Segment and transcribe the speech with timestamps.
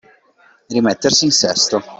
[0.67, 1.83] Rimettersi in sesto.